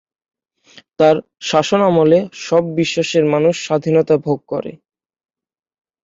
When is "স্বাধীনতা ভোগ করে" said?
3.65-4.71